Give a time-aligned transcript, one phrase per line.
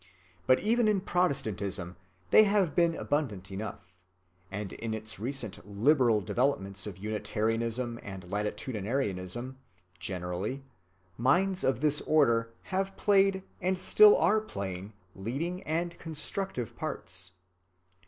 [0.47, 1.95] But even in Protestantism
[2.31, 3.93] they have been abundant enough;
[4.49, 9.57] and in its recent "liberal" developments of Unitarianism and latitudinarianism
[9.99, 10.63] generally,
[11.19, 17.33] minds of this order have played and still are playing leading and constructive parts.